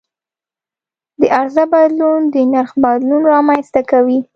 [1.19, 4.19] د عرضه بدلون د نرخ بدلون رامنځته کوي.